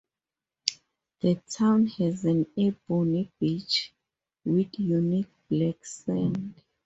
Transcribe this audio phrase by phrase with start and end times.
[1.21, 3.93] The town has an ebony beach
[4.43, 6.55] with unique black sand.